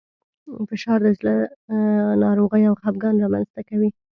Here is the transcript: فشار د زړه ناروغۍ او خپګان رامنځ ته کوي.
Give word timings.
فشار 0.69 0.99
د 1.03 1.07
زړه 1.19 1.35
ناروغۍ 2.23 2.63
او 2.69 2.75
خپګان 2.81 3.15
رامنځ 3.23 3.47
ته 3.55 3.61
کوي. 3.69 3.89